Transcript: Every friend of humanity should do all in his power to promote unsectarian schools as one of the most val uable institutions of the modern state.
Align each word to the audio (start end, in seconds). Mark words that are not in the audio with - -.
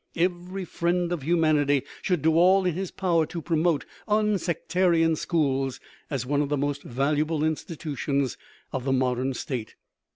Every 0.15 0.65
friend 0.65 1.11
of 1.11 1.21
humanity 1.21 1.83
should 2.01 2.23
do 2.23 2.33
all 2.33 2.65
in 2.65 2.73
his 2.73 2.89
power 2.89 3.27
to 3.27 3.39
promote 3.39 3.85
unsectarian 4.07 5.15
schools 5.15 5.79
as 6.09 6.25
one 6.25 6.41
of 6.41 6.49
the 6.49 6.57
most 6.57 6.81
val 6.81 7.15
uable 7.17 7.45
institutions 7.45 8.35
of 8.71 8.83
the 8.83 8.93
modern 8.93 9.35
state. 9.35 9.75